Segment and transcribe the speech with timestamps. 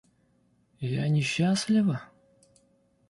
[1.01, 2.01] Я несчастлива?